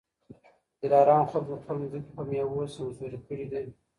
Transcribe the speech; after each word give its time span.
د 0.79 0.81
دلارام 0.91 1.23
خلکو 1.31 1.61
خپلي 1.61 1.85
مځکې 1.91 2.11
په 2.15 2.21
میوو 2.29 2.71
سمسوري 2.75 3.19
کړي 3.27 3.45
دي 3.51 3.63